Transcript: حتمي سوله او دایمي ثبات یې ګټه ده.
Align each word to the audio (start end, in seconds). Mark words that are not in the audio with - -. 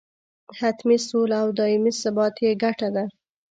حتمي 0.59 0.97
سوله 1.07 1.35
او 1.43 1.49
دایمي 1.59 1.91
ثبات 2.01 2.35
یې 2.45 2.51
ګټه 2.63 2.89
ده. 2.95 3.05